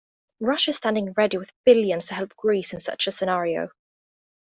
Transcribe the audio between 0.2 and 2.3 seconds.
Russia is standing ready with billions to